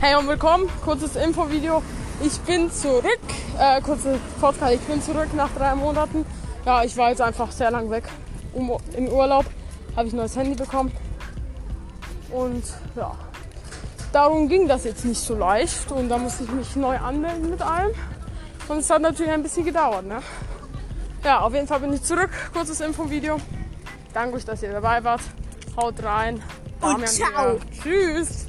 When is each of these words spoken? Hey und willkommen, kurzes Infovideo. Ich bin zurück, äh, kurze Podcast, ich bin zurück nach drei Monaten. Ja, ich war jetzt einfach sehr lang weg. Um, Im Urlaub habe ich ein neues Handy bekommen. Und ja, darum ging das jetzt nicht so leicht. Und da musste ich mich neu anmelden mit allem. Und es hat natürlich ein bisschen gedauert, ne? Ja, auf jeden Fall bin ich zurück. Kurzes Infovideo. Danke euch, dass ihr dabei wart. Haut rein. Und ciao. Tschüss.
Hey 0.00 0.14
und 0.14 0.28
willkommen, 0.28 0.70
kurzes 0.84 1.16
Infovideo. 1.16 1.82
Ich 2.22 2.38
bin 2.42 2.70
zurück, 2.70 3.18
äh, 3.58 3.80
kurze 3.80 4.20
Podcast, 4.40 4.74
ich 4.74 4.80
bin 4.82 5.02
zurück 5.02 5.34
nach 5.34 5.50
drei 5.56 5.74
Monaten. 5.74 6.24
Ja, 6.64 6.84
ich 6.84 6.96
war 6.96 7.10
jetzt 7.10 7.20
einfach 7.20 7.50
sehr 7.50 7.72
lang 7.72 7.90
weg. 7.90 8.04
Um, 8.52 8.78
Im 8.96 9.08
Urlaub 9.08 9.44
habe 9.96 10.06
ich 10.06 10.14
ein 10.14 10.18
neues 10.18 10.36
Handy 10.36 10.54
bekommen. 10.54 10.92
Und 12.30 12.62
ja, 12.94 13.12
darum 14.12 14.48
ging 14.48 14.68
das 14.68 14.84
jetzt 14.84 15.04
nicht 15.04 15.20
so 15.20 15.34
leicht. 15.34 15.90
Und 15.90 16.08
da 16.08 16.16
musste 16.16 16.44
ich 16.44 16.52
mich 16.52 16.76
neu 16.76 16.96
anmelden 16.96 17.50
mit 17.50 17.60
allem. 17.60 17.90
Und 18.68 18.78
es 18.78 18.90
hat 18.90 19.02
natürlich 19.02 19.32
ein 19.32 19.42
bisschen 19.42 19.64
gedauert, 19.64 20.06
ne? 20.06 20.22
Ja, 21.24 21.40
auf 21.40 21.52
jeden 21.54 21.66
Fall 21.66 21.80
bin 21.80 21.92
ich 21.92 22.04
zurück. 22.04 22.30
Kurzes 22.52 22.80
Infovideo. 22.80 23.38
Danke 24.14 24.36
euch, 24.36 24.44
dass 24.44 24.62
ihr 24.62 24.70
dabei 24.70 25.02
wart. 25.02 25.22
Haut 25.76 26.00
rein. 26.04 26.40
Und 26.80 27.08
ciao. 27.08 27.58
Tschüss. 27.82 28.46